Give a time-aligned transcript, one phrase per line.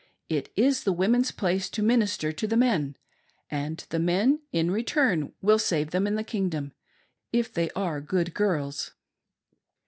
[0.29, 2.97] It is the women's place to minister to the men,
[3.51, 6.73] and the mien, in return, will save them in the Kingdom,
[7.31, 8.93] if they are good girls."